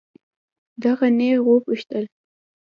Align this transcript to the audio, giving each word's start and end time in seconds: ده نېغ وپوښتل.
ده 0.81 0.89
نېغ 1.17 1.39
وپوښتل. 1.47 2.05